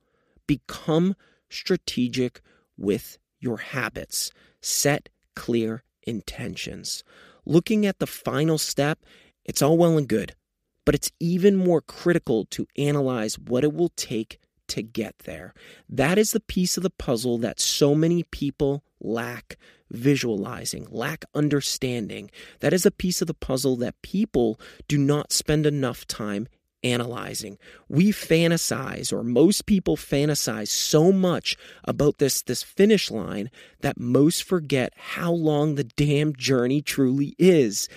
Become 0.48 1.16
strategic 1.50 2.42
with 2.78 3.18
your 3.40 3.58
habits. 3.58 4.32
Set 4.62 5.10
clear 5.36 5.84
intentions. 6.04 7.04
Looking 7.46 7.86
at 7.86 8.00
the 8.00 8.08
final 8.08 8.58
step, 8.58 9.00
it's 9.46 9.62
all 9.62 9.78
well 9.78 9.98
and 9.98 10.08
good, 10.08 10.36
but 10.84 10.96
it's 10.96 11.12
even 11.20 11.56
more 11.56 11.82
critical 11.82 12.46
to 12.46 12.68
analyze 12.78 13.40
what 13.40 13.64
it 13.64 13.74
will 13.74 13.92
take 13.96 14.40
to 14.70 14.82
get 14.82 15.20
there. 15.20 15.54
That 15.90 16.18
is 16.18 16.32
the 16.32 16.40
piece 16.40 16.78
of 16.78 16.84
the 16.84 16.90
puzzle 16.90 17.38
that 17.40 17.60
so 17.60 17.96
many 17.96 18.24
people 18.24 18.84
lack 19.00 19.58
visualizing, 19.90 20.88
lack 20.90 21.26
understanding. 21.34 22.30
That 22.60 22.74
is 22.74 22.86
a 22.86 22.92
piece 22.92 23.22
of 23.22 23.28
the 23.28 23.34
puzzle 23.34 23.76
that 23.78 24.02
people 24.02 24.60
do 24.88 24.98
not 24.98 25.32
spend 25.32 25.66
enough 25.66 26.06
time 26.06 26.48
analyzing. 26.84 27.58
We 27.90 28.12
fantasize, 28.12 29.12
or 29.12 29.24
most 29.24 29.66
people 29.66 29.98
fantasize 29.98 30.68
so 30.68 31.12
much 31.12 31.58
about 31.84 32.18
this, 32.18 32.42
this 32.42 32.64
finish 32.64 33.10
line 33.10 33.50
that 33.82 34.00
most 34.00 34.44
forget 34.44 34.94
how 34.96 35.32
long 35.32 35.76
the 35.76 35.84
damn 35.84 36.36
journey 36.36 36.82
truly 36.82 37.36
is. 37.40 37.90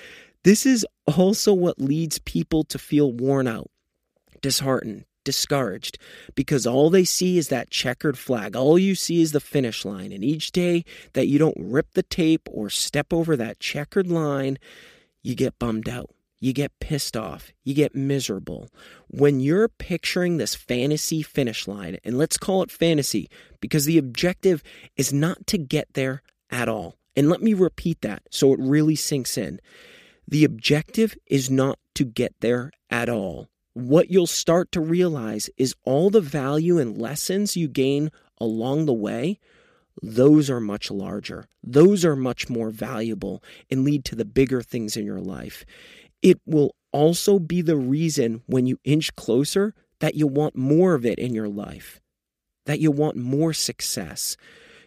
This 0.45 0.65
is 0.65 0.87
also 1.07 1.53
what 1.53 1.81
leads 1.81 2.19
people 2.19 2.65
to 2.65 2.79
feel 2.79 3.13
worn 3.13 3.47
out, 3.47 3.71
disheartened, 4.41 5.05
discouraged, 5.25 5.99
because 6.35 6.67
all 6.67 6.91
they 6.91 7.05
see 7.05 7.39
is 7.39 7.49
that 7.49 7.71
checkered 7.71 8.19
flag. 8.19 8.57
All 8.57 8.79
you 8.79 8.95
see 8.95 9.23
is 9.23 9.33
the 9.33 9.41
finish 9.41 9.85
line. 9.85 10.13
And 10.13 10.25
each 10.25 10.53
day 10.53 10.85
that 11.13 11.29
you 11.29 11.39
don't 11.39 11.57
rip 11.59 11.93
the 11.95 12.03
tape 12.03 12.49
or 12.51 12.71
step 12.71 13.13
over 13.13 13.37
that 13.37 13.61
checkered 13.61 14.09
line, 14.09 14.59
you 15.23 15.35
get 15.35 15.59
bummed 15.59 15.89
out 15.89 16.11
you 16.41 16.55
get 16.55 16.81
pissed 16.81 17.17
off, 17.17 17.53
you 17.63 17.75
get 17.75 17.95
miserable. 17.95 18.71
When 19.09 19.41
you're 19.41 19.69
picturing 19.69 20.39
this 20.39 20.55
fantasy 20.55 21.23
finish 21.23 21.69
line, 21.69 21.99
and 22.03 22.17
let's 22.17 22.39
call 22.39 22.63
it 22.63 22.71
fantasy 22.71 23.29
because 23.61 23.85
the 23.85 23.99
objective 23.99 24.63
is 24.97 25.13
not 25.13 25.47
to 25.49 25.59
get 25.59 25.93
there 25.93 26.23
at 26.51 26.69
all. 26.69 26.97
And 27.15 27.29
let 27.29 27.43
me 27.43 27.53
repeat 27.53 28.01
that 28.01 28.23
so 28.31 28.55
it 28.55 28.61
really 28.61 28.97
sinks 28.97 29.37
in. 29.37 29.61
The 30.27 30.45
objective 30.45 31.15
is 31.27 31.51
not 31.51 31.79
to 31.97 32.05
get 32.05 32.35
there 32.41 32.71
at 32.89 33.11
all. 33.11 33.49
What 33.83 34.11
you'll 34.11 34.27
start 34.27 34.73
to 34.73 34.81
realize 34.81 35.51
is 35.57 35.75
all 35.85 36.11
the 36.11 36.21
value 36.21 36.79
and 36.79 36.97
lessons 36.97 37.57
you 37.57 37.69
gain 37.69 38.11
along 38.39 38.87
the 38.87 38.93
way, 38.93 39.39
those 40.03 40.49
are 40.49 40.61
much 40.61 40.91
larger. 40.91 41.47
Those 41.63 42.05
are 42.05 42.17
much 42.17 42.49
more 42.49 42.71
valuable 42.71 43.43
and 43.71 43.85
lead 43.85 44.05
to 44.07 44.15
the 44.15 44.25
bigger 44.25 44.63
things 44.63 44.97
in 44.97 45.05
your 45.05 45.21
life. 45.21 45.65
It 46.23 46.41
will 46.47 46.75
also 46.93 47.39
be 47.39 47.63
the 47.63 47.77
reason 47.77 48.43
when 48.47 48.67
you 48.67 48.79
inch 48.85 49.15
closer 49.17 49.75
that 50.01 50.15
you 50.15 50.27
want 50.27 50.57
more 50.57 50.95
of 50.95 51.05
it 51.05 51.19
in 51.19 51.35
your 51.35 51.49
life, 51.49 52.01
that 52.67 52.81
you 52.81 52.91
want 52.91 53.17
more 53.17 53.53
success. 53.53 54.37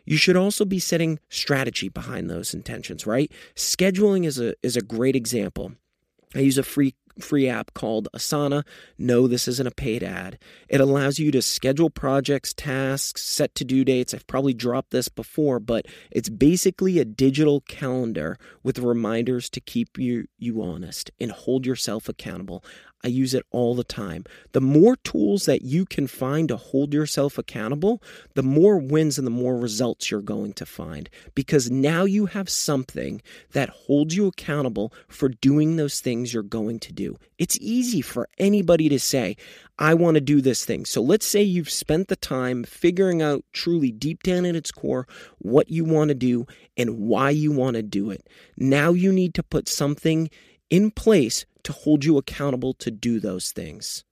You 0.06 0.18
should 0.18 0.36
also 0.36 0.66
be 0.66 0.80
setting 0.80 1.20
strategy 1.30 1.90
behind 1.90 2.30
those 2.30 2.54
intentions, 2.54 3.08
right? 3.08 3.32
Scheduling 3.56 4.26
is 4.26 4.40
a 4.40 4.54
is 4.62 4.76
a 4.76 4.82
great 4.82 5.16
example. 5.16 5.74
I 6.36 6.40
use 6.40 6.58
a 6.58 6.64
free 6.64 6.96
free 7.20 7.48
app 7.48 7.74
called 7.74 8.08
Asana. 8.16 8.64
No, 8.98 9.28
this 9.28 9.48
isn't 9.48 9.68
a 9.68 9.72
paid 9.72 10.04
ad. 10.04 10.38
It 10.70 10.82
allows 10.82 11.20
you 11.20 11.32
to 11.32 11.42
schedule 11.42 11.90
projects, 11.90 12.54
tasks, 12.54 13.22
set 13.22 13.56
to 13.56 13.66
do 13.66 13.84
dates. 13.84 14.14
I've 14.14 14.28
probably 14.28 14.54
dropped 14.54 14.92
this 14.92 15.10
before, 15.10 15.60
but 15.60 15.86
it's 16.12 16.30
basically 16.30 17.00
a 17.00 17.06
digital 17.06 17.62
calendar 17.62 18.38
with 18.64 18.80
reminders 18.80 19.50
to 19.52 19.60
keep 19.60 19.98
you, 19.98 20.28
you 20.38 20.62
honest 20.62 21.12
and 21.20 21.32
hold 21.32 21.66
yourself 21.66 22.10
accountable. 22.10 22.64
I 23.04 23.10
use 23.10 23.34
it 23.34 23.46
all 23.52 23.76
the 23.76 23.84
time. 23.84 24.24
The 24.54 24.62
more 24.62 24.96
tools 24.96 25.46
that 25.46 25.62
you 25.62 25.86
can 25.86 26.08
find 26.08 26.48
to 26.48 26.58
hold 26.58 26.94
yourself 26.94 27.38
accountable, 27.38 28.02
the 28.34 28.44
more 28.44 28.78
wins 28.78 29.18
and 29.18 29.28
the 29.28 29.32
more 29.32 29.58
results 29.58 30.10
you're 30.10 30.22
going 30.22 30.54
to 30.54 30.66
find 30.66 31.10
because 31.36 31.70
now 31.70 32.06
you 32.06 32.28
have 32.28 32.50
something 32.50 33.22
that 33.52 33.70
holds 33.70 34.16
you 34.16 34.28
accountable 34.28 34.94
for 35.08 35.30
doing 35.30 35.76
those 35.76 36.00
things 36.00 36.34
you're 36.34 36.44
going 36.44 36.80
to 36.80 36.94
do. 36.94 37.18
It's 37.38 37.58
easy 37.60 38.02
for 38.02 38.30
anybody 38.38 38.88
to 38.90 39.00
say, 39.00 39.36
I 39.80 39.96
want 39.96 40.16
to 40.16 40.22
do 40.22 40.40
this 40.40 40.64
thing. 40.64 40.86
So 40.86 41.02
let's 41.02 41.26
say 41.26 41.42
you've 41.42 41.70
spent 41.70 42.08
the 42.08 42.16
time 42.16 42.64
figuring 42.64 43.22
out 43.22 43.44
truly 43.54 43.92
deep 43.92 44.24
down 44.24 44.46
at 44.46 44.56
its 44.56 44.72
core 44.72 45.08
what 45.40 45.70
you 45.70 45.84
want 45.84 46.10
to 46.10 46.16
do 46.16 46.46
and 46.78 47.00
why 47.00 47.32
you 47.32 47.52
want 47.52 47.76
to 47.76 47.84
do 47.84 48.12
it. 48.12 48.30
Now 48.56 48.92
you 48.92 49.12
need 49.12 49.34
to 49.34 49.44
put 49.44 49.68
something 49.68 50.30
in 50.74 50.90
place 50.90 51.46
to 51.62 51.72
hold 51.72 52.04
you 52.04 52.18
accountable 52.18 52.74
to 52.74 52.90
do 52.90 53.20
those 53.20 53.52
things. 53.52 54.04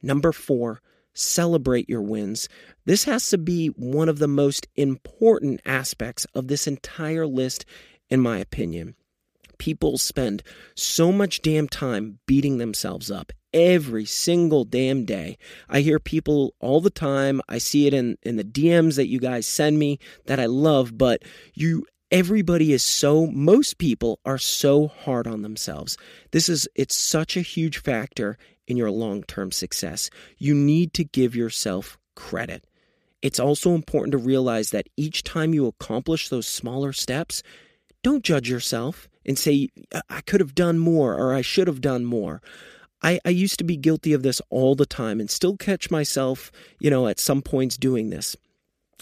Number 0.00 0.32
four, 0.32 0.80
celebrate 1.12 1.86
your 1.86 2.00
wins. 2.00 2.48
This 2.86 3.04
has 3.04 3.28
to 3.28 3.36
be 3.36 3.66
one 3.66 4.08
of 4.08 4.18
the 4.18 4.26
most 4.26 4.66
important 4.74 5.60
aspects 5.66 6.26
of 6.34 6.48
this 6.48 6.66
entire 6.66 7.26
list, 7.26 7.66
in 8.08 8.20
my 8.20 8.38
opinion. 8.38 8.94
People 9.58 9.98
spend 9.98 10.42
so 10.74 11.12
much 11.12 11.42
damn 11.42 11.68
time 11.68 12.20
beating 12.24 12.56
themselves 12.56 13.10
up 13.10 13.30
every 13.52 14.06
single 14.06 14.64
damn 14.64 15.04
day. 15.04 15.36
I 15.68 15.80
hear 15.80 15.98
people 15.98 16.54
all 16.58 16.80
the 16.80 16.88
time. 16.88 17.42
I 17.50 17.58
see 17.58 17.86
it 17.86 17.92
in, 17.92 18.16
in 18.22 18.36
the 18.36 18.44
DMs 18.44 18.96
that 18.96 19.08
you 19.08 19.20
guys 19.20 19.46
send 19.46 19.78
me 19.78 19.98
that 20.24 20.40
I 20.40 20.46
love, 20.46 20.96
but 20.96 21.22
you 21.52 21.84
everybody 22.10 22.72
is 22.72 22.82
so 22.82 23.26
most 23.26 23.78
people 23.78 24.18
are 24.24 24.38
so 24.38 24.88
hard 24.88 25.26
on 25.26 25.42
themselves. 25.42 25.96
This 26.30 26.48
is 26.48 26.68
it's 26.74 26.96
such 26.96 27.36
a 27.36 27.42
huge 27.42 27.78
factor 27.78 28.38
in 28.66 28.76
your 28.76 28.90
long-term 28.90 29.52
success. 29.52 30.10
You 30.36 30.54
need 30.54 30.92
to 30.94 31.04
give 31.04 31.34
yourself 31.34 31.98
credit. 32.14 32.66
It's 33.22 33.40
also 33.40 33.74
important 33.74 34.12
to 34.12 34.18
realize 34.18 34.70
that 34.70 34.88
each 34.96 35.24
time 35.24 35.52
you 35.52 35.66
accomplish 35.66 36.28
those 36.28 36.46
smaller 36.46 36.92
steps 36.92 37.42
don't 38.04 38.24
judge 38.24 38.48
yourself 38.48 39.08
and 39.26 39.36
say 39.36 39.68
i 40.08 40.20
could 40.20 40.40
have 40.40 40.54
done 40.54 40.78
more 40.78 41.14
or 41.14 41.34
i 41.34 41.40
should 41.40 41.66
have 41.66 41.80
done 41.80 42.04
more. 42.04 42.40
I, 43.00 43.20
I 43.24 43.30
used 43.30 43.58
to 43.58 43.64
be 43.64 43.76
guilty 43.76 44.12
of 44.12 44.24
this 44.24 44.42
all 44.50 44.74
the 44.74 44.86
time 44.86 45.20
and 45.20 45.30
still 45.30 45.56
catch 45.56 45.90
myself 45.90 46.50
you 46.78 46.90
know 46.90 47.06
at 47.08 47.20
some 47.20 47.42
points 47.42 47.76
doing 47.76 48.10
this. 48.10 48.36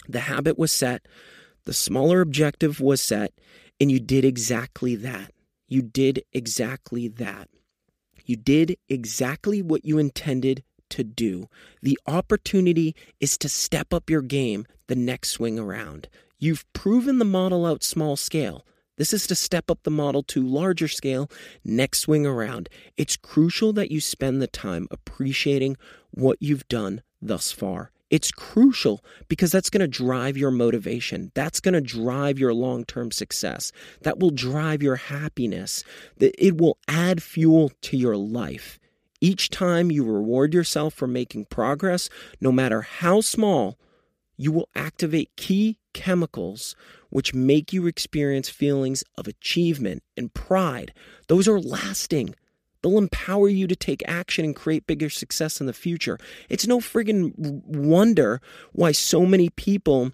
The 0.09 0.21
habit 0.21 0.57
was 0.57 0.71
set 0.71 1.05
the 1.67 1.73
smaller 1.73 2.21
objective 2.21 2.79
was 2.79 3.01
set, 3.01 3.33
and 3.77 3.91
you 3.91 3.99
did 3.99 4.23
exactly 4.23 4.95
that. 4.95 5.33
You 5.67 5.81
did 5.81 6.23
exactly 6.31 7.09
that. 7.09 7.49
You 8.25 8.37
did 8.37 8.77
exactly 8.87 9.61
what 9.61 9.83
you 9.83 9.97
intended 9.97 10.63
to 10.91 11.03
do. 11.03 11.49
The 11.81 11.99
opportunity 12.07 12.95
is 13.19 13.37
to 13.39 13.49
step 13.49 13.93
up 13.93 14.09
your 14.09 14.21
game 14.21 14.65
the 14.87 14.95
next 14.95 15.31
swing 15.31 15.59
around. 15.59 16.07
You've 16.39 16.65
proven 16.71 17.19
the 17.19 17.25
model 17.25 17.65
out 17.65 17.83
small 17.83 18.15
scale. 18.15 18.65
This 18.95 19.11
is 19.11 19.27
to 19.27 19.35
step 19.35 19.69
up 19.69 19.79
the 19.83 19.91
model 19.91 20.23
to 20.23 20.41
larger 20.41 20.87
scale 20.87 21.29
next 21.65 21.99
swing 21.99 22.25
around. 22.25 22.69
It's 22.95 23.17
crucial 23.17 23.73
that 23.73 23.91
you 23.91 23.99
spend 23.99 24.41
the 24.41 24.47
time 24.47 24.87
appreciating 24.89 25.75
what 26.11 26.37
you've 26.39 26.69
done 26.69 27.01
thus 27.21 27.51
far. 27.51 27.91
It's 28.09 28.31
crucial 28.31 29.03
because 29.27 29.51
that's 29.51 29.69
going 29.69 29.81
to 29.81 29.87
drive 29.87 30.37
your 30.37 30.51
motivation. 30.51 31.31
That's 31.35 31.59
going 31.59 31.73
to 31.73 31.81
drive 31.81 32.39
your 32.39 32.53
long 32.53 32.85
term 32.85 33.11
success. 33.11 33.71
That 34.01 34.19
will 34.19 34.29
drive 34.29 34.81
your 34.81 34.95
happiness. 34.95 35.83
That 36.17 36.33
it 36.43 36.57
will 36.57 36.77
add 36.87 37.21
fuel 37.21 37.71
to 37.81 37.97
your 37.97 38.15
life. 38.15 38.79
Each 39.19 39.49
time 39.49 39.91
you 39.91 40.03
reward 40.05 40.53
yourself 40.53 40.93
for 40.93 41.07
making 41.07 41.45
progress, 41.45 42.09
no 42.39 42.51
matter 42.51 42.81
how 42.81 43.21
small, 43.21 43.77
you 44.37 44.51
will 44.51 44.69
activate 44.75 45.35
key 45.35 45.79
chemicals 45.93 46.75
which 47.09 47.33
make 47.33 47.73
you 47.73 47.87
experience 47.87 48.49
feelings 48.49 49.03
of 49.17 49.27
achievement 49.27 50.03
and 50.15 50.33
pride. 50.33 50.93
Those 51.27 51.47
are 51.47 51.59
lasting. 51.59 52.35
They'll 52.87 52.97
empower 52.97 53.49
you 53.49 53.67
to 53.67 53.75
take 53.75 54.01
action 54.07 54.45
and 54.45 54.55
create 54.55 54.87
bigger 54.87 55.09
success 55.09 55.59
in 55.59 55.67
the 55.67 55.73
future. 55.73 56.17
It's 56.47 56.65
no 56.65 56.79
friggin' 56.79 57.33
wonder 57.35 58.39
why 58.71 58.93
so 58.93 59.25
many 59.25 59.49
people 59.49 60.13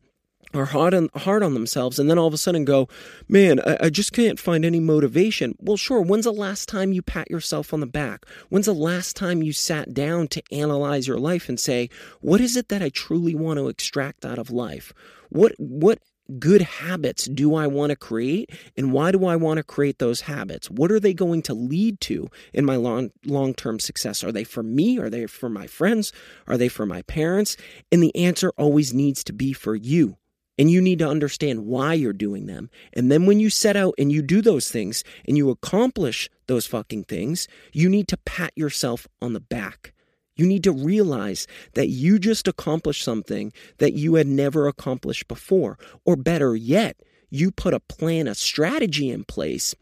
are 0.56 0.66
hard 0.66 0.94
on 0.94 1.10
hard 1.16 1.44
on 1.44 1.54
themselves 1.54 1.98
and 1.98 2.10
then 2.10 2.18
all 2.18 2.28
of 2.28 2.34
a 2.34 2.38
sudden 2.38 2.66
go, 2.66 2.88
man, 3.28 3.60
I, 3.60 3.78
I, 3.82 3.90
just 3.90 4.14
can't 4.14 4.40
find 4.40 4.66
any 4.66 4.80
motivation. 4.80 5.56
Well, 5.60 5.78
sure. 5.78 6.02
When's 6.02 6.26
the 6.26 6.32
last 6.32 6.68
time 6.68 6.94
you 6.94 7.02
pat 7.02 7.30
yourself 7.30 7.74
on 7.74 7.80
the 7.80 7.88
back? 7.88 8.26
When's 8.50 8.68
the 8.68 8.74
last 8.74 9.16
time 9.16 9.42
you 9.42 9.54
sat 9.54 9.94
down 9.94 10.28
to 10.30 10.44
analyze 10.52 11.08
your 11.08 11.18
life 11.18 11.50
and 11.50 11.60
say, 11.60 11.90
what 12.22 12.42
is 12.42 12.56
it 12.56 12.70
that 12.70 12.84
I 12.84 12.90
truly 12.90 13.34
want 13.36 13.58
to 13.58 13.68
extract 13.68 14.26
out 14.26 14.38
of 14.38 14.52
life? 14.52 14.94
What 15.30 15.54
what 15.58 16.00
good 16.40 16.62
habits 16.62 17.26
do 17.26 17.56
I 17.56 17.68
want 17.68 17.90
to 17.92 17.96
create 17.96 18.52
and 18.78 18.92
why 18.92 19.12
do 19.12 19.26
I 19.26 19.36
want 19.36 19.58
to 19.58 19.64
create 19.64 20.00
those 20.00 20.22
habits? 20.22 20.70
What 20.70 20.92
are 20.92 21.00
they 21.00 21.14
going 21.14 21.42
to 21.44 21.54
lead 21.54 22.00
to 22.02 22.30
in 22.54 22.66
my 22.66 22.76
long 22.76 23.12
long-term 23.26 23.80
success? 23.80 24.24
Are 24.24 24.32
they 24.32 24.44
for 24.44 24.64
me? 24.64 25.00
Are 25.00 25.10
they 25.10 25.26
for 25.28 25.50
my 25.50 25.68
friends? 25.68 26.12
Are 26.48 26.58
they 26.58 26.70
for 26.70 26.86
my 26.86 27.02
parents? 27.04 27.58
And 27.92 28.02
the 28.02 28.16
answer 28.16 28.52
always 28.58 28.94
needs 28.94 29.24
to 29.26 29.34
be 29.34 29.54
for 29.54 29.76
you. 29.76 30.18
And 30.58 30.70
you 30.70 30.82
need 30.82 31.00
to 31.00 31.10
understand 31.10 31.66
why 31.66 31.96
you're 31.96 32.14
doing 32.14 32.46
them. 32.46 32.70
And 32.94 33.12
then 33.12 33.26
when 33.26 33.40
you 33.40 33.50
set 33.50 33.76
out 33.76 33.96
and 33.98 34.12
you 34.12 34.22
do 34.22 34.42
those 34.42 34.70
things 34.70 35.04
and 35.28 35.36
you 35.36 35.50
accomplish 35.50 36.30
those 36.48 36.68
fucking 36.68 37.06
things, 37.06 37.48
you 37.72 37.90
need 37.90 38.08
to 38.10 38.18
pat 38.18 38.52
yourself 38.56 39.08
on 39.20 39.34
the 39.34 39.40
back. 39.40 39.93
You 40.36 40.48
need 40.48 40.64
to 40.64 40.72
realize 40.72 41.48
that 41.74 41.90
you 41.90 42.18
just 42.18 42.48
accomplished 42.48 43.04
something 43.04 43.54
that 43.78 43.94
you 43.94 44.16
had 44.16 44.28
never 44.28 44.68
accomplished 44.68 45.28
before. 45.28 45.78
Or 46.06 46.16
better 46.16 46.56
yet, 46.56 46.98
you 47.30 47.52
put 47.52 47.74
a 47.74 47.80
plan, 47.80 48.28
a 48.28 48.36
strategy 48.36 49.10
in 49.10 49.24
place. 49.26 49.76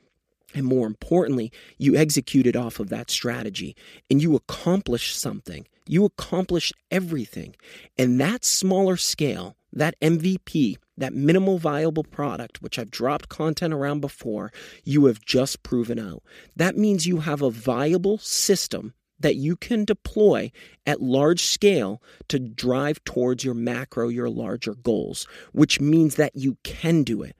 And 0.54 0.66
more 0.66 0.88
importantly, 0.88 1.52
you 1.78 1.96
executed 1.96 2.58
off 2.58 2.80
of 2.80 2.90
that 2.90 3.10
strategy 3.10 3.76
and 4.10 4.22
you 4.22 4.36
accomplished 4.36 5.18
something. 5.18 5.66
You 5.88 6.06
accomplished 6.06 6.74
everything. 6.90 7.56
And 7.98 8.20
that 8.20 8.44
smaller 8.44 8.98
scale, 8.98 9.56
that 9.72 10.00
MVP, 10.02 10.76
that 10.98 11.14
minimal 11.14 11.58
viable 11.58 12.04
product, 12.04 12.62
which 12.62 12.78
I've 12.78 12.92
dropped 12.92 13.30
content 13.30 13.74
around 13.74 14.02
before, 14.02 14.52
you 14.84 15.06
have 15.06 15.24
just 15.24 15.64
proven 15.64 15.98
out. 15.98 16.24
That 16.58 16.78
means 16.78 17.08
you 17.08 17.22
have 17.22 17.42
a 17.42 17.50
viable 17.50 18.18
system 18.18 18.94
that 19.22 19.36
you 19.36 19.56
can 19.56 19.86
deploy 19.86 20.52
at 20.86 21.02
large 21.02 21.44
scale 21.44 22.02
to 22.28 22.40
drive 22.40 23.04
towards 23.04 23.44
your 23.44 23.54
macro, 23.54 24.08
your 24.08 24.30
larger 24.30 24.76
goals, 24.76 25.28
which 25.52 25.80
means 25.80 26.16
that 26.16 26.36
you 26.36 26.58
can 26.64 27.04
do 27.04 27.22
it. 27.22 27.36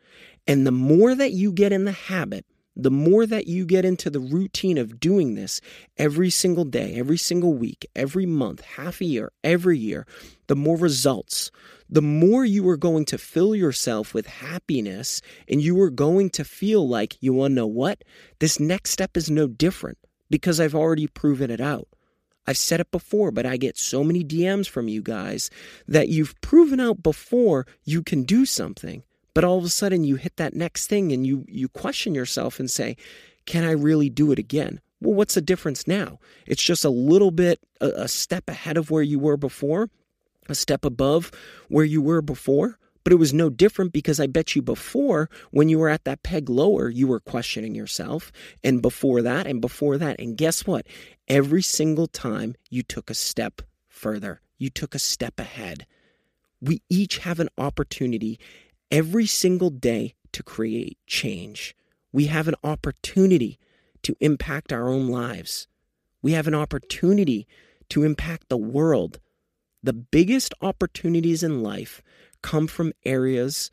And 0.48 0.66
the 0.66 0.72
more 0.72 1.16
that 1.16 1.32
you 1.32 1.52
get 1.52 1.72
in 1.72 1.86
the 1.86 1.92
habit, 1.92 2.46
the 2.76 2.92
more 2.92 3.26
that 3.26 3.48
you 3.48 3.66
get 3.66 3.84
into 3.84 4.10
the 4.10 4.20
routine 4.20 4.78
of 4.78 5.00
doing 5.00 5.36
this 5.36 5.60
every 5.98 6.30
single 6.30 6.64
day, 6.64 6.96
every 6.96 7.18
single 7.18 7.54
week, 7.54 7.86
every 7.96 8.26
month, 8.26 8.62
half 8.62 9.02
a 9.02 9.06
year, 9.06 9.32
every 9.44 9.78
year, 9.78 10.08
the 10.48 10.56
more 10.56 10.78
results, 10.78 11.52
the 11.90 12.02
more 12.02 12.46
you 12.46 12.68
are 12.70 12.78
going 12.78 13.04
to 13.06 13.18
fill 13.18 13.54
yourself 13.54 14.14
with 14.14 14.26
happiness 14.26 15.22
and 15.50 15.62
you 15.62 15.80
are 15.82 15.90
going 15.90 16.30
to 16.32 16.46
feel 16.46 16.88
like, 16.88 17.18
you 17.20 17.34
want 17.34 17.52
to 17.52 17.56
know 17.56 17.68
what? 17.68 18.04
This 18.40 18.60
next 18.60 18.92
step 18.92 19.18
is 19.18 19.30
no 19.30 19.48
different 19.48 19.98
because 20.32 20.60
I've 20.60 20.74
already 20.74 21.06
proven 21.06 21.52
it 21.52 21.62
out. 21.62 21.88
I've 22.48 22.58
said 22.58 22.80
it 22.80 22.90
before, 22.90 23.30
but 23.30 23.46
I 23.46 23.58
get 23.58 23.78
so 23.78 24.04
many 24.04 24.24
DMs 24.24 24.68
from 24.68 24.88
you 24.88 25.04
guys 25.04 25.52
that 25.88 26.10
you've 26.10 26.40
proven 26.42 26.80
out 26.80 27.04
before 27.04 27.68
you 27.84 28.02
can 28.02 28.24
do 28.24 28.46
something. 28.46 29.04
But 29.36 29.44
all 29.44 29.60
of 29.60 29.64
a 29.64 29.70
sudden 29.70 30.04
you 30.04 30.16
hit 30.16 30.38
that 30.38 30.56
next 30.56 30.88
thing 30.88 31.12
and 31.12 31.26
you 31.26 31.46
you 31.48 31.70
question 31.70 32.16
yourself 32.16 32.60
and 32.60 32.70
say, 32.70 32.98
"Can 33.46 33.64
I 33.64 33.72
really 33.72 34.10
do 34.10 34.32
it 34.32 34.40
again? 34.40 34.82
Well, 35.00 35.14
what's 35.14 35.36
the 35.36 35.42
difference 35.42 35.88
now? 35.88 36.20
It's 36.46 36.64
just 36.64 36.84
a 36.84 36.90
little 36.90 37.32
bit 37.32 37.60
a, 37.80 37.90
a 38.04 38.08
step 38.08 38.50
ahead 38.50 38.78
of 38.78 38.90
where 38.92 39.04
you 39.04 39.20
were 39.20 39.38
before, 39.38 39.90
a 40.50 40.56
step 40.56 40.84
above 40.84 41.32
where 41.70 41.86
you 41.86 42.02
were 42.02 42.22
before. 42.22 42.78
But 43.04 43.14
it 43.14 43.18
was 43.18 43.34
no 43.34 43.50
different 43.50 43.94
because 43.94 44.20
I 44.20 44.28
bet 44.28 44.56
you 44.56 44.62
before, 44.62 45.30
when 45.50 45.70
you 45.70 45.80
were 45.80 45.90
at 45.90 46.04
that 46.06 46.24
peg 46.24 46.50
lower, 46.50 46.90
you 46.90 47.08
were 47.08 47.20
questioning 47.20 47.74
yourself. 47.74 48.32
And 48.64 48.82
before 48.82 49.22
that, 49.22 49.48
and 49.48 49.60
before 49.60 49.98
that. 49.98 50.20
And 50.20 50.38
guess 50.38 50.68
what? 50.68 50.86
Every 51.28 51.62
single 51.62 52.08
time 52.08 52.56
you 52.70 52.84
took 52.84 53.10
a 53.10 53.16
step 53.16 53.62
further, 53.88 54.42
you 54.58 54.70
took 54.70 54.94
a 54.94 55.00
step 55.00 55.40
ahead. 55.40 55.86
We 56.62 56.82
each 56.90 57.20
have 57.20 57.40
an 57.40 57.50
opportunity 57.58 58.40
every 58.92 59.26
single 59.26 59.72
day 59.72 60.16
to 60.34 60.44
create 60.44 60.98
change. 61.08 61.76
We 62.12 62.28
have 62.28 62.48
an 62.48 62.56
opportunity 62.64 63.58
to 64.04 64.16
impact 64.20 64.72
our 64.72 64.90
own 64.90 65.08
lives. 65.08 65.68
We 66.22 66.34
have 66.34 66.48
an 66.48 66.56
opportunity 66.56 67.48
to 67.90 68.04
impact 68.04 68.50
the 68.50 68.58
world. 68.58 69.20
The 69.84 69.94
biggest 69.94 70.54
opportunities 70.62 71.42
in 71.42 71.64
life 71.64 72.04
come 72.42 72.68
from 72.68 72.94
areas 73.06 73.72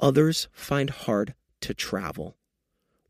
others 0.00 0.48
find 0.52 0.90
hard 0.90 1.34
to 1.60 1.74
travel, 1.74 2.36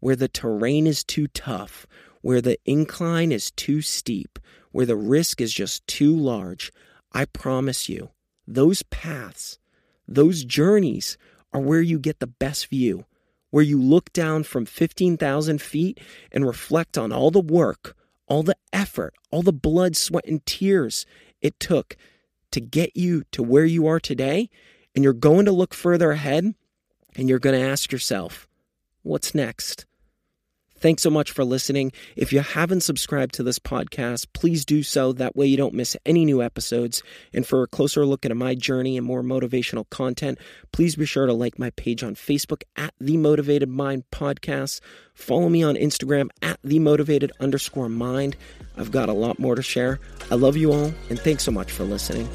where 0.00 0.16
the 0.16 0.28
terrain 0.28 0.86
is 0.86 1.04
too 1.04 1.26
tough, 1.28 1.86
where 2.22 2.40
the 2.40 2.58
incline 2.64 3.32
is 3.32 3.50
too 3.50 3.80
steep, 3.80 4.38
where 4.72 4.86
the 4.86 4.96
risk 4.96 5.40
is 5.40 5.52
just 5.52 5.86
too 5.86 6.16
large. 6.16 6.72
I 7.12 7.24
promise 7.26 7.88
you, 7.88 8.10
those 8.46 8.82
paths, 8.84 9.58
those 10.06 10.44
journeys 10.44 11.18
are 11.52 11.60
where 11.60 11.80
you 11.80 11.98
get 11.98 12.18
the 12.20 12.26
best 12.26 12.68
view, 12.68 13.04
where 13.50 13.64
you 13.64 13.80
look 13.80 14.12
down 14.12 14.42
from 14.42 14.66
15,000 14.66 15.60
feet 15.60 16.00
and 16.32 16.46
reflect 16.46 16.98
on 16.98 17.12
all 17.12 17.30
the 17.30 17.40
work, 17.40 17.96
all 18.26 18.42
the 18.42 18.56
effort, 18.72 19.14
all 19.30 19.42
the 19.42 19.52
blood, 19.52 19.96
sweat, 19.96 20.26
and 20.26 20.44
tears 20.44 21.06
it 21.40 21.58
took 21.60 21.96
to 22.50 22.60
get 22.60 22.96
you 22.96 23.24
to 23.32 23.42
where 23.42 23.64
you 23.64 23.86
are 23.86 24.00
today. 24.00 24.50
And 24.98 25.04
you're 25.04 25.12
going 25.12 25.44
to 25.44 25.52
look 25.52 25.74
further 25.74 26.10
ahead 26.10 26.56
and 27.14 27.28
you're 27.28 27.38
going 27.38 27.56
to 27.56 27.64
ask 27.64 27.92
yourself, 27.92 28.48
what's 29.02 29.32
next? 29.32 29.86
Thanks 30.74 31.04
so 31.04 31.08
much 31.08 31.30
for 31.30 31.44
listening. 31.44 31.92
If 32.16 32.32
you 32.32 32.40
haven't 32.40 32.80
subscribed 32.80 33.34
to 33.34 33.44
this 33.44 33.60
podcast, 33.60 34.26
please 34.32 34.64
do 34.64 34.82
so. 34.82 35.12
That 35.12 35.36
way 35.36 35.46
you 35.46 35.56
don't 35.56 35.72
miss 35.72 35.96
any 36.04 36.24
new 36.24 36.42
episodes. 36.42 37.04
And 37.32 37.46
for 37.46 37.62
a 37.62 37.68
closer 37.68 38.04
look 38.04 38.26
at 38.26 38.36
my 38.36 38.56
journey 38.56 38.96
and 38.96 39.06
more 39.06 39.22
motivational 39.22 39.88
content, 39.88 40.36
please 40.72 40.96
be 40.96 41.06
sure 41.06 41.26
to 41.26 41.32
like 41.32 41.60
my 41.60 41.70
page 41.70 42.02
on 42.02 42.16
Facebook 42.16 42.64
at 42.74 42.92
The 43.00 43.18
Motivated 43.18 43.68
Mind 43.68 44.02
Podcast. 44.10 44.80
Follow 45.14 45.48
me 45.48 45.62
on 45.62 45.76
Instagram 45.76 46.28
at 46.42 46.58
The 46.64 46.80
Motivated 46.80 47.30
underscore 47.38 47.88
mind. 47.88 48.34
I've 48.76 48.90
got 48.90 49.08
a 49.08 49.12
lot 49.12 49.38
more 49.38 49.54
to 49.54 49.62
share. 49.62 50.00
I 50.28 50.34
love 50.34 50.56
you 50.56 50.72
all, 50.72 50.92
and 51.08 51.20
thanks 51.20 51.44
so 51.44 51.52
much 51.52 51.70
for 51.70 51.84
listening. 51.84 52.28